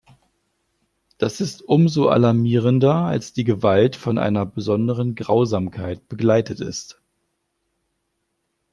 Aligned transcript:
Das 1.19 1.41
ist 1.41 1.61
umso 1.61 2.09
alarmierender, 2.09 3.03
als 3.03 3.33
die 3.33 3.43
Gewalt 3.43 3.95
von 3.95 4.17
einer 4.17 4.47
besonderen 4.47 5.13
Grausamkeit 5.13 6.09
begleitet 6.09 6.59
ist. 6.59 6.99